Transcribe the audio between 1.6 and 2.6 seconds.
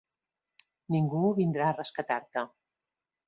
a rescatar-te.